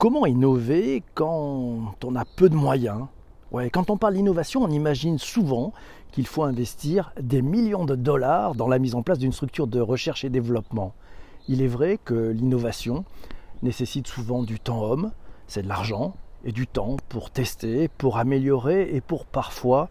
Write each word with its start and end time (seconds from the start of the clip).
Comment 0.00 0.24
innover 0.24 1.02
quand 1.12 1.94
on 2.02 2.16
a 2.16 2.24
peu 2.24 2.48
de 2.48 2.54
moyens? 2.54 3.04
Quand 3.70 3.90
on 3.90 3.98
parle 3.98 4.14
d'innovation, 4.14 4.62
on 4.62 4.70
imagine 4.70 5.18
souvent 5.18 5.74
qu'il 6.10 6.26
faut 6.26 6.42
investir 6.42 7.12
des 7.20 7.42
millions 7.42 7.84
de 7.84 7.96
dollars 7.96 8.54
dans 8.54 8.66
la 8.66 8.78
mise 8.78 8.94
en 8.94 9.02
place 9.02 9.18
d'une 9.18 9.34
structure 9.34 9.66
de 9.66 9.78
recherche 9.78 10.24
et 10.24 10.30
développement. 10.30 10.94
Il 11.48 11.60
est 11.60 11.68
vrai 11.68 11.98
que 12.02 12.30
l'innovation 12.30 13.04
nécessite 13.62 14.06
souvent 14.06 14.42
du 14.42 14.58
temps 14.58 14.82
homme, 14.84 15.10
c'est 15.46 15.64
de 15.64 15.68
l'argent 15.68 16.14
et 16.46 16.52
du 16.52 16.66
temps 16.66 16.96
pour 17.10 17.30
tester, 17.30 17.88
pour 17.88 18.16
améliorer 18.16 18.96
et 18.96 19.02
pour 19.02 19.26
parfois 19.26 19.90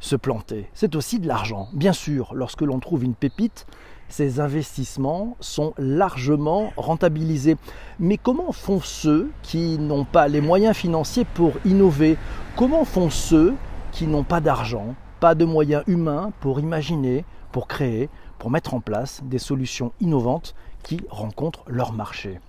se 0.00 0.16
planter. 0.16 0.68
C'est 0.74 0.94
aussi 0.94 1.18
de 1.18 1.26
l'argent. 1.26 1.68
Bien 1.72 1.92
sûr, 1.92 2.34
lorsque 2.34 2.62
l'on 2.62 2.80
trouve 2.80 3.04
une 3.04 3.14
pépite, 3.14 3.66
ces 4.08 4.40
investissements 4.40 5.36
sont 5.40 5.74
largement 5.78 6.72
rentabilisés. 6.76 7.56
Mais 7.98 8.18
comment 8.18 8.52
font 8.52 8.80
ceux 8.80 9.30
qui 9.42 9.78
n'ont 9.78 10.04
pas 10.04 10.28
les 10.28 10.40
moyens 10.40 10.76
financiers 10.76 11.24
pour 11.24 11.52
innover? 11.64 12.16
Comment 12.56 12.84
font 12.84 13.10
ceux 13.10 13.54
qui 13.92 14.06
n'ont 14.06 14.24
pas 14.24 14.40
d'argent, 14.40 14.94
pas 15.20 15.34
de 15.34 15.44
moyens 15.44 15.82
humains 15.86 16.32
pour 16.40 16.60
imaginer, 16.60 17.24
pour 17.50 17.66
créer, 17.66 18.08
pour 18.38 18.50
mettre 18.50 18.74
en 18.74 18.80
place 18.80 19.22
des 19.24 19.38
solutions 19.38 19.92
innovantes 20.00 20.54
qui 20.82 21.00
rencontrent 21.10 21.64
leur 21.66 21.92
marché? 21.92 22.40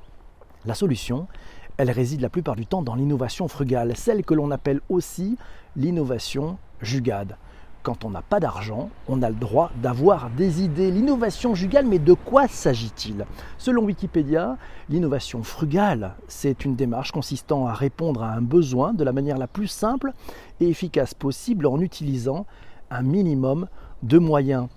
La 0.66 0.76
solution, 0.76 1.27
elle 1.77 1.91
réside 1.91 2.21
la 2.21 2.29
plupart 2.29 2.55
du 2.55 2.66
temps 2.66 2.82
dans 2.82 2.95
l'innovation 2.95 3.48
frugale, 3.48 3.95
celle 3.95 4.23
que 4.23 4.34
l'on 4.34 4.52
appelle 4.52 4.82
aussi 4.90 5.38
l'innovation 5.76 6.57
jugade 6.82 7.38
quand 7.84 8.05
on 8.05 8.09
n'a 8.09 8.22
pas 8.22 8.40
d'argent, 8.40 8.90
on 9.08 9.22
a 9.22 9.30
le 9.30 9.36
droit 9.36 9.72
d'avoir 9.81 10.30
des 10.30 10.62
idées. 10.62 10.91
L'innovation 10.91 11.55
jugale, 11.55 11.85
mais 11.85 11.99
de 11.99 12.13
quoi 12.13 12.48
s'agit-il? 12.48 13.26
Selon 13.58 13.84
Wikipédia, 13.84 14.58
l'innovation 14.90 15.44
frugale, 15.44 16.16
c'est 16.27 16.66
une 16.66 16.76
démarche 16.76 17.12
consistant 17.12 17.68
à 17.68 17.73
répondre 17.73 18.23
à 18.23 18.32
un 18.32 18.41
besoin 18.41 18.94
de 18.94 19.04
la 19.04 19.13
manière 19.13 19.38
la 19.38 19.48
plus 19.48 19.68
simple 19.68 20.12
et 20.60 20.68
efficace 20.68 21.13
possible 21.13 21.66
en 21.66 21.79
utilisant 21.79 22.46
un 22.91 23.04
minimum 23.04 23.68
de 24.04 24.18
moyens. 24.18 24.68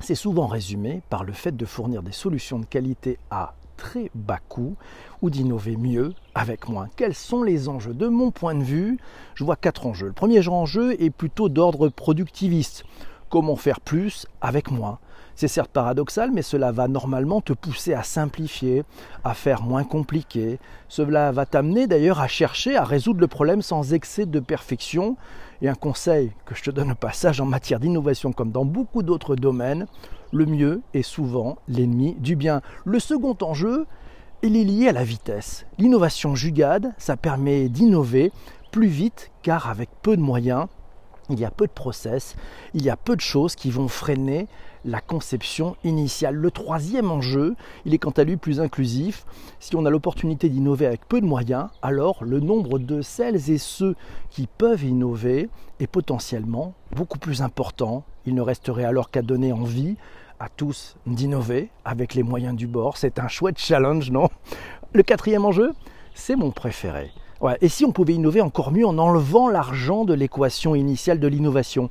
C'est 0.00 0.14
souvent 0.14 0.46
résumé 0.46 1.02
par 1.08 1.24
le 1.24 1.32
fait 1.32 1.56
de 1.56 1.64
fournir 1.64 2.02
des 2.02 2.12
solutions 2.12 2.58
de 2.58 2.66
qualité 2.66 3.18
à 3.30 3.54
très 3.76 4.10
bas 4.14 4.40
coût 4.48 4.76
ou 5.22 5.30
d'innover 5.30 5.76
mieux 5.76 6.14
avec 6.34 6.68
moins. 6.68 6.88
Quels 6.96 7.14
sont 7.14 7.42
les 7.42 7.68
enjeux 7.68 7.94
De 7.94 8.08
mon 8.08 8.30
point 8.30 8.54
de 8.54 8.62
vue, 8.62 8.98
je 9.34 9.44
vois 9.44 9.56
quatre 9.56 9.86
enjeux. 9.86 10.08
Le 10.08 10.12
premier 10.12 10.46
enjeu 10.48 11.00
est 11.00 11.10
plutôt 11.10 11.48
d'ordre 11.48 11.88
productiviste. 11.88 12.84
Comment 13.28 13.56
faire 13.56 13.80
plus 13.80 14.26
avec 14.40 14.70
moins? 14.70 14.98
C'est 15.36 15.48
certes 15.48 15.72
paradoxal, 15.72 16.30
mais 16.32 16.42
cela 16.42 16.70
va 16.70 16.86
normalement 16.86 17.40
te 17.40 17.52
pousser 17.52 17.92
à 17.92 18.04
simplifier, 18.04 18.84
à 19.24 19.34
faire 19.34 19.62
moins 19.62 19.82
compliqué. 19.82 20.60
Cela 20.88 21.32
va 21.32 21.44
t'amener 21.44 21.88
d'ailleurs 21.88 22.20
à 22.20 22.28
chercher 22.28 22.76
à 22.76 22.84
résoudre 22.84 23.20
le 23.20 23.26
problème 23.26 23.60
sans 23.60 23.94
excès 23.94 24.26
de 24.26 24.38
perfection. 24.38 25.16
Et 25.60 25.68
un 25.68 25.74
conseil 25.74 26.32
que 26.46 26.54
je 26.54 26.62
te 26.62 26.70
donne 26.70 26.92
au 26.92 26.94
passage 26.94 27.40
en 27.40 27.46
matière 27.46 27.80
d'innovation 27.80 28.32
comme 28.32 28.52
dans 28.52 28.64
beaucoup 28.64 29.02
d'autres 29.02 29.34
domaines, 29.34 29.86
le 30.34 30.46
mieux 30.46 30.82
est 30.92 31.02
souvent 31.02 31.56
l'ennemi 31.68 32.16
du 32.18 32.34
bien. 32.34 32.60
Le 32.84 32.98
second 32.98 33.36
enjeu, 33.40 33.86
il 34.42 34.56
est 34.56 34.64
lié 34.64 34.88
à 34.88 34.92
la 34.92 35.04
vitesse. 35.04 35.64
L'innovation 35.78 36.34
jugade, 36.34 36.92
ça 36.98 37.16
permet 37.16 37.68
d'innover 37.68 38.32
plus 38.72 38.88
vite 38.88 39.30
car 39.42 39.70
avec 39.70 39.88
peu 40.02 40.16
de 40.16 40.22
moyens, 40.22 40.66
il 41.30 41.38
y 41.38 41.44
a 41.44 41.50
peu 41.50 41.66
de 41.66 41.72
process, 41.72 42.36
il 42.74 42.82
y 42.82 42.90
a 42.90 42.96
peu 42.96 43.14
de 43.14 43.20
choses 43.20 43.54
qui 43.54 43.70
vont 43.70 43.88
freiner 43.88 44.48
la 44.84 45.00
conception 45.00 45.76
initiale. 45.84 46.34
Le 46.34 46.50
troisième 46.50 47.10
enjeu, 47.10 47.54
il 47.86 47.94
est 47.94 47.98
quant 47.98 48.10
à 48.10 48.24
lui 48.24 48.36
plus 48.36 48.60
inclusif. 48.60 49.24
Si 49.60 49.74
on 49.76 49.86
a 49.86 49.90
l'opportunité 49.90 50.48
d'innover 50.48 50.86
avec 50.86 51.06
peu 51.08 51.20
de 51.20 51.26
moyens, 51.26 51.68
alors 51.80 52.24
le 52.24 52.40
nombre 52.40 52.78
de 52.78 53.00
celles 53.00 53.50
et 53.50 53.58
ceux 53.58 53.94
qui 54.30 54.46
peuvent 54.46 54.84
innover 54.84 55.48
est 55.80 55.86
potentiellement 55.86 56.74
beaucoup 56.94 57.18
plus 57.18 57.40
important. 57.40 58.04
Il 58.26 58.34
ne 58.34 58.42
resterait 58.42 58.84
alors 58.84 59.10
qu'à 59.10 59.22
donner 59.22 59.52
envie 59.52 59.96
à 60.40 60.48
tous 60.48 60.96
d'innover 61.06 61.70
avec 61.84 62.14
les 62.14 62.22
moyens 62.22 62.56
du 62.56 62.66
bord. 62.66 62.96
C'est 62.96 63.18
un 63.18 63.28
chouette 63.28 63.58
challenge, 63.58 64.10
non? 64.10 64.28
Le 64.92 65.02
quatrième 65.02 65.44
enjeu, 65.44 65.72
c'est 66.14 66.36
mon 66.36 66.50
préféré. 66.50 67.10
Et 67.60 67.68
si 67.68 67.84
on 67.84 67.92
pouvait 67.92 68.14
innover 68.14 68.40
encore 68.40 68.72
mieux 68.72 68.86
en 68.86 68.96
enlevant 68.96 69.48
l'argent 69.48 70.04
de 70.04 70.14
l'équation 70.14 70.74
initiale 70.74 71.20
de 71.20 71.28
l'innovation? 71.28 71.90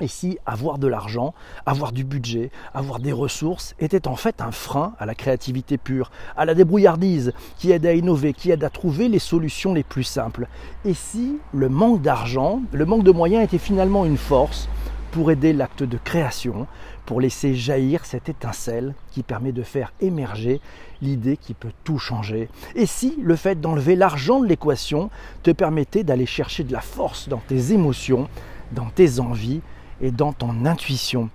Et 0.00 0.08
si 0.08 0.36
avoir 0.46 0.78
de 0.78 0.88
l'argent, 0.88 1.32
avoir 1.64 1.92
du 1.92 2.02
budget, 2.02 2.50
avoir 2.74 2.98
des 2.98 3.12
ressources 3.12 3.76
était 3.78 4.08
en 4.08 4.16
fait 4.16 4.40
un 4.40 4.50
frein 4.50 4.94
à 4.98 5.06
la 5.06 5.14
créativité 5.14 5.78
pure, 5.78 6.10
à 6.36 6.44
la 6.44 6.54
débrouillardise, 6.54 7.32
qui 7.56 7.70
aide 7.70 7.86
à 7.86 7.94
innover, 7.94 8.32
qui 8.32 8.50
aide 8.50 8.64
à 8.64 8.70
trouver 8.70 9.08
les 9.08 9.20
solutions 9.20 9.74
les 9.74 9.84
plus 9.84 10.02
simples? 10.02 10.48
Et 10.84 10.94
si 10.94 11.38
le 11.52 11.68
manque 11.68 12.02
d'argent, 12.02 12.62
le 12.72 12.84
manque 12.84 13.04
de 13.04 13.12
moyens 13.12 13.44
était 13.44 13.58
finalement 13.58 14.04
une 14.04 14.16
force 14.16 14.68
pour 15.12 15.30
aider 15.30 15.52
l'acte 15.52 15.82
de 15.82 15.98
création, 16.02 16.66
pour 17.04 17.20
laisser 17.20 17.54
jaillir 17.54 18.04
cette 18.06 18.30
étincelle 18.30 18.94
qui 19.12 19.22
permet 19.22 19.52
de 19.52 19.62
faire 19.62 19.92
émerger 20.00 20.60
l'idée 21.02 21.36
qui 21.36 21.52
peut 21.52 21.72
tout 21.84 21.98
changer. 21.98 22.48
Et 22.74 22.86
si 22.86 23.18
le 23.22 23.36
fait 23.36 23.60
d'enlever 23.60 23.94
l'argent 23.94 24.40
de 24.40 24.46
l'équation 24.46 25.10
te 25.42 25.50
permettait 25.50 26.02
d'aller 26.02 26.26
chercher 26.26 26.64
de 26.64 26.72
la 26.72 26.80
force 26.80 27.28
dans 27.28 27.42
tes 27.46 27.72
émotions, 27.72 28.28
dans 28.72 28.88
tes 28.88 29.20
envies 29.20 29.60
et 30.00 30.10
dans 30.10 30.32
ton 30.32 30.64
intuition? 30.64 31.28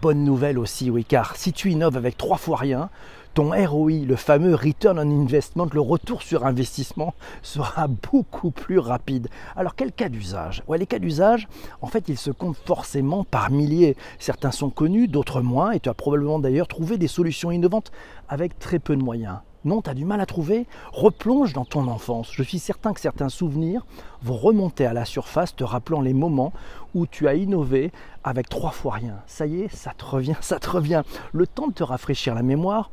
Bonne 0.00 0.22
nouvelle 0.22 0.58
aussi, 0.58 0.88
oui, 0.88 1.04
car 1.04 1.34
si 1.34 1.52
tu 1.52 1.72
innoves 1.72 1.96
avec 1.96 2.16
trois 2.16 2.38
fois 2.38 2.58
rien, 2.58 2.88
ton 3.38 3.50
ROI, 3.50 4.04
le 4.04 4.16
fameux 4.16 4.56
Return 4.56 4.98
on 4.98 5.22
Investment, 5.22 5.68
le 5.72 5.80
retour 5.80 6.22
sur 6.22 6.44
investissement, 6.44 7.14
sera 7.40 7.86
beaucoup 7.86 8.50
plus 8.50 8.80
rapide. 8.80 9.28
Alors 9.54 9.76
quel 9.76 9.92
cas 9.92 10.08
d'usage? 10.08 10.64
Ouais, 10.66 10.76
Les 10.76 10.86
cas 10.86 10.98
d'usage, 10.98 11.46
en 11.80 11.86
fait, 11.86 12.08
ils 12.08 12.18
se 12.18 12.32
comptent 12.32 12.56
forcément 12.56 13.22
par 13.22 13.52
milliers. 13.52 13.96
Certains 14.18 14.50
sont 14.50 14.70
connus, 14.70 15.06
d'autres 15.06 15.40
moins, 15.40 15.70
et 15.70 15.78
tu 15.78 15.88
as 15.88 15.94
probablement 15.94 16.40
d'ailleurs 16.40 16.66
trouvé 16.66 16.98
des 16.98 17.06
solutions 17.06 17.52
innovantes 17.52 17.92
avec 18.28 18.58
très 18.58 18.80
peu 18.80 18.96
de 18.96 19.04
moyens. 19.04 19.36
Non, 19.64 19.82
tu 19.82 19.90
as 19.90 19.94
du 19.94 20.04
mal 20.04 20.20
à 20.20 20.26
trouver? 20.26 20.66
Replonge 20.92 21.52
dans 21.52 21.64
ton 21.64 21.86
enfance. 21.86 22.32
Je 22.32 22.42
suis 22.42 22.58
certain 22.58 22.92
que 22.92 23.00
certains 23.00 23.28
souvenirs 23.28 23.86
vont 24.20 24.36
remonter 24.36 24.84
à 24.84 24.92
la 24.92 25.04
surface, 25.04 25.54
te 25.54 25.62
rappelant 25.62 26.00
les 26.00 26.12
moments 26.12 26.52
où 26.92 27.06
tu 27.06 27.28
as 27.28 27.36
innové 27.36 27.92
avec 28.24 28.48
trois 28.48 28.72
fois 28.72 28.94
rien. 28.94 29.18
Ça 29.28 29.46
y 29.46 29.60
est, 29.60 29.72
ça 29.72 29.92
te 29.96 30.04
revient, 30.04 30.34
ça 30.40 30.58
te 30.58 30.68
revient. 30.68 31.02
Le 31.32 31.46
temps 31.46 31.68
de 31.68 31.72
te 31.72 31.84
rafraîchir 31.84 32.34
la 32.34 32.42
mémoire, 32.42 32.90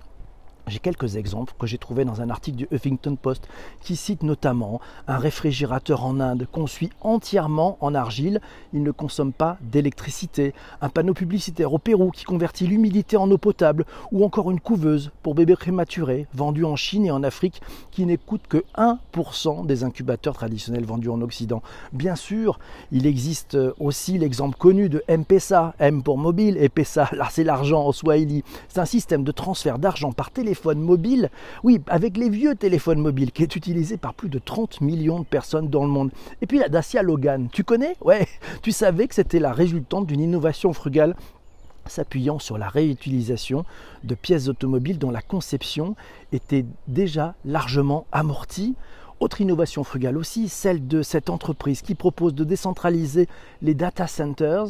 j'ai 0.68 0.80
quelques 0.80 1.16
exemples 1.16 1.54
que 1.60 1.68
j'ai 1.68 1.78
trouvés 1.78 2.06
dans 2.06 2.22
un 2.22 2.30
article 2.30 2.58
du 2.58 2.68
Huffington 2.72 3.16
Post 3.16 3.48
qui 3.82 3.96
cite 3.96 4.24
notamment 4.24 4.82
un 5.08 5.18
réfrigérateur 5.18 6.06
en 6.06 6.20
Inde 6.20 6.48
conçu 6.52 6.90
entièrement 7.02 7.78
en 7.82 7.94
argile, 7.94 8.42
il 8.74 8.84
ne 8.84 8.92
consomme 8.92 9.34
pas 9.34 9.58
d'électricité, 9.62 10.54
un 10.82 10.90
panneau 10.90 11.14
publicitaire 11.14 11.74
au 11.74 11.78
Pérou 11.78 12.12
qui 12.12 12.26
convertit 12.26 12.68
l'humidité 12.68 13.18
en 13.18 13.30
eau 13.30 13.38
potable, 13.38 13.86
ou 14.12 14.24
encore 14.24 14.52
une 14.52 14.60
couveuse 14.60 15.12
pour 15.24 15.36
bébés 15.36 15.56
prématurés 15.56 16.28
vendue 16.34 16.66
en 16.66 16.76
Chine 16.76 17.06
et 17.06 17.12
en 17.12 17.24
Afrique 17.24 17.62
qui 17.92 18.06
n'écoute 18.06 18.42
que 18.48 18.64
1% 18.76 19.66
des 19.66 19.84
incubateurs 19.84 20.34
traditionnels 20.34 20.86
vendus 20.86 21.10
en 21.10 21.22
Occident. 21.22 21.62
Bien 21.94 22.16
sûr, 22.16 22.60
il 22.92 23.06
existe 23.06 23.58
aussi 23.80 24.18
l'exemple 24.18 24.58
connu 24.58 24.90
de 24.90 25.04
M-Pesa, 25.08 25.74
M 25.80 26.04
pour 26.04 26.18
mobile, 26.18 26.58
et 26.58 26.70
Pesa, 26.70 27.10
là 27.14 27.28
c'est 27.30 27.44
l'argent 27.44 27.86
en 27.86 27.92
Swahili. 27.92 28.44
C'est 28.68 28.80
un 28.80 28.86
système 28.86 29.24
de 29.24 29.32
transfert 29.32 29.80
d'argent 29.80 30.12
par 30.12 30.32
téléphone 30.56 30.80
mobile, 30.80 31.30
oui, 31.64 31.82
avec 31.88 32.16
les 32.16 32.30
vieux 32.30 32.56
téléphones 32.56 33.00
mobiles, 33.00 33.34
qui 33.34 33.44
est 33.44 33.56
utilisé 33.58 33.98
par 33.98 34.14
plus 34.14 34.30
de 34.30 34.40
30 34.40 34.80
millions 34.80 35.20
de 35.20 35.26
personnes 35.26 35.68
dans 35.68 35.84
le 35.84 35.90
monde. 35.90 36.12
Et 36.42 36.48
puis 36.48 36.60
la 36.60 36.70
Dacia 36.70 37.04
Logan, 37.04 37.50
tu 37.52 37.66
connais? 37.66 37.98
Ouais, 38.02 38.26
tu 38.62 38.72
savais 38.72 39.08
que 39.08 39.16
c'était 39.16 39.40
la 39.40 39.52
résultante 39.52 40.08
d'une 40.08 40.22
innovation 40.22 40.72
frugale 40.72 41.16
s'appuyant 41.88 42.40
sur 42.40 42.58
la 42.58 42.70
réutilisation 42.70 43.66
de 44.04 44.16
pièces 44.16 44.48
automobiles 44.48 44.98
dont 44.98 45.12
la 45.12 45.22
conception 45.22 45.96
était 46.32 46.66
déjà 46.88 47.36
largement 47.44 48.08
amortie. 48.12 48.76
Autre 49.20 49.42
innovation 49.42 49.84
frugale 49.84 50.18
aussi, 50.18 50.50
celle 50.50 50.88
de 50.88 51.02
cette 51.02 51.30
entreprise 51.30 51.82
qui 51.82 51.96
propose 51.96 52.34
de 52.34 52.44
décentraliser 52.44 53.28
les 53.62 53.74
data 53.74 54.08
centers 54.08 54.68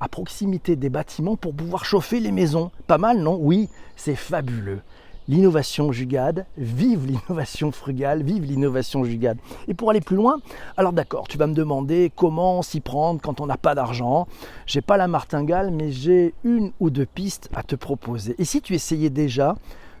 à 0.00 0.08
proximité 0.08 0.76
des 0.76 0.90
bâtiments 0.90 1.36
pour 1.36 1.54
pouvoir 1.54 1.84
chauffer 1.84 2.20
les 2.20 2.32
maisons. 2.32 2.70
Pas 2.86 2.98
mal, 2.98 3.18
non? 3.18 3.38
Oui, 3.40 3.68
c'est 3.96 4.16
fabuleux 4.16 4.80
l'innovation 5.28 5.92
jugade, 5.92 6.46
vive 6.56 7.06
l'innovation 7.06 7.70
frugale, 7.70 8.22
vive 8.22 8.44
l'innovation 8.44 9.04
jugade. 9.04 9.38
Et 9.68 9.74
pour 9.74 9.90
aller 9.90 10.00
plus 10.00 10.16
loin, 10.16 10.40
alors 10.76 10.92
d'accord, 10.92 11.28
tu 11.28 11.38
vas 11.38 11.46
me 11.46 11.54
demander 11.54 12.10
comment 12.16 12.62
s'y 12.62 12.80
prendre 12.80 13.20
quand 13.20 13.40
on 13.40 13.46
n'a 13.46 13.58
pas 13.58 13.74
d'argent. 13.74 14.26
J'ai 14.66 14.80
pas 14.80 14.96
la 14.96 15.06
martingale, 15.06 15.70
mais 15.70 15.92
j'ai 15.92 16.34
une 16.44 16.72
ou 16.80 16.90
deux 16.90 17.06
pistes 17.06 17.50
à 17.54 17.62
te 17.62 17.76
proposer. 17.76 18.34
Et 18.38 18.44
si 18.44 18.62
tu 18.62 18.74
essayais 18.74 19.10
déjà 19.10 19.54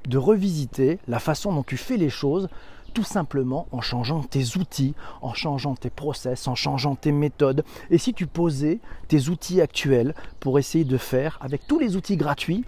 de 0.08 0.16
revisiter 0.16 0.98
la 1.06 1.18
façon 1.18 1.52
dont 1.52 1.62
tu 1.62 1.76
fais 1.76 1.98
les 1.98 2.08
choses, 2.08 2.48
tout 2.94 3.04
simplement 3.04 3.66
en 3.70 3.82
changeant 3.82 4.22
tes 4.22 4.56
outils, 4.56 4.94
en 5.20 5.34
changeant 5.34 5.74
tes 5.74 5.90
process, 5.90 6.48
en 6.48 6.54
changeant 6.54 6.94
tes 6.94 7.12
méthodes. 7.12 7.64
Et 7.90 7.98
si 7.98 8.14
tu 8.14 8.26
posais 8.26 8.80
tes 9.08 9.28
outils 9.28 9.60
actuels 9.60 10.14
pour 10.40 10.58
essayer 10.58 10.84
de 10.84 10.96
faire 10.96 11.38
avec 11.42 11.66
tous 11.66 11.78
les 11.78 11.96
outils 11.96 12.16
gratuits 12.16 12.64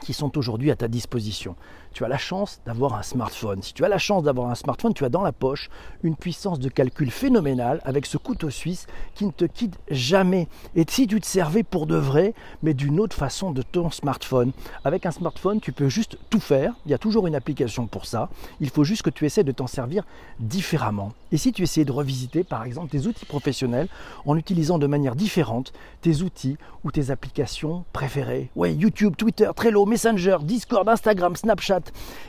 qui 0.00 0.12
sont 0.12 0.36
aujourd'hui 0.38 0.70
à 0.70 0.76
ta 0.76 0.88
disposition. 0.88 1.56
Tu 1.92 2.04
as 2.04 2.08
la 2.08 2.18
chance 2.18 2.60
d'avoir 2.66 2.94
un 2.94 3.02
smartphone. 3.02 3.62
Si 3.62 3.72
tu 3.72 3.84
as 3.84 3.88
la 3.88 3.98
chance 3.98 4.22
d'avoir 4.22 4.50
un 4.50 4.54
smartphone, 4.54 4.94
tu 4.94 5.04
as 5.04 5.08
dans 5.08 5.22
la 5.22 5.32
poche 5.32 5.70
une 6.02 6.16
puissance 6.16 6.60
de 6.60 6.68
calcul 6.68 7.10
phénoménale 7.10 7.80
avec 7.84 8.06
ce 8.06 8.18
couteau 8.18 8.50
suisse 8.50 8.86
qui 9.14 9.24
ne 9.24 9.30
te 9.30 9.44
quitte 9.44 9.78
jamais. 9.90 10.48
Et 10.74 10.84
si 10.88 11.06
tu 11.06 11.20
te 11.20 11.26
servais 11.26 11.62
pour 11.62 11.86
de 11.86 11.96
vrai, 11.96 12.34
mais 12.62 12.74
d'une 12.74 13.00
autre 13.00 13.16
façon 13.16 13.50
de 13.50 13.62
ton 13.62 13.90
smartphone. 13.90 14.52
Avec 14.84 15.06
un 15.06 15.10
smartphone, 15.10 15.60
tu 15.60 15.72
peux 15.72 15.88
juste 15.88 16.18
tout 16.30 16.40
faire. 16.40 16.74
Il 16.86 16.90
y 16.90 16.94
a 16.94 16.98
toujours 16.98 17.26
une 17.26 17.34
application 17.34 17.86
pour 17.86 18.06
ça. 18.06 18.28
Il 18.60 18.70
faut 18.70 18.84
juste 18.84 19.02
que 19.02 19.10
tu 19.10 19.26
essaies 19.26 19.44
de 19.44 19.52
t'en 19.52 19.66
servir 19.66 20.04
différemment. 20.38 21.12
Et 21.32 21.36
si 21.36 21.52
tu 21.52 21.62
essayais 21.62 21.84
de 21.84 21.92
revisiter, 21.92 22.44
par 22.44 22.64
exemple, 22.64 22.90
tes 22.90 23.06
outils 23.06 23.26
professionnels 23.26 23.88
en 24.24 24.36
utilisant 24.36 24.78
de 24.78 24.86
manière 24.86 25.16
différente 25.16 25.72
tes 26.00 26.22
outils 26.22 26.56
ou 26.84 26.90
tes 26.90 27.10
applications 27.10 27.84
préférées. 27.92 28.50
Ouais, 28.56 28.74
YouTube, 28.74 29.14
Twitter, 29.16 29.50
Trello, 29.54 29.84
Messenger, 29.88 30.38
Discord, 30.42 30.88
Instagram, 30.88 31.34
Snapchat. 31.34 31.82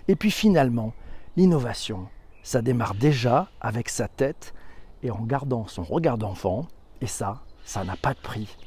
Et 0.07 0.15
puis 0.15 0.31
finalement, 0.31 0.93
l'innovation, 1.37 2.07
ça 2.41 2.61
démarre 2.61 2.95
déjà 2.95 3.49
avec 3.61 3.89
sa 3.89 4.07
tête 4.07 4.53
et 5.03 5.11
en 5.11 5.21
gardant 5.21 5.67
son 5.67 5.83
regard 5.83 6.17
d'enfant. 6.17 6.67
Et 7.01 7.07
ça, 7.07 7.41
ça 7.63 7.83
n'a 7.83 7.95
pas 7.95 8.13
de 8.13 8.19
prix. 8.19 8.57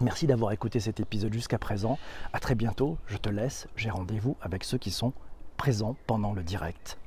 Merci 0.00 0.26
d'avoir 0.26 0.52
écouté 0.52 0.78
cet 0.78 1.00
épisode 1.00 1.32
jusqu'à 1.32 1.58
présent. 1.58 1.98
À 2.32 2.38
très 2.38 2.54
bientôt. 2.54 2.98
Je 3.06 3.16
te 3.16 3.28
laisse. 3.28 3.66
J'ai 3.74 3.90
rendez-vous 3.90 4.36
avec 4.40 4.62
ceux 4.62 4.78
qui 4.78 4.92
sont 4.92 5.12
présents 5.56 5.96
pendant 6.06 6.32
le 6.32 6.44
direct. 6.44 6.98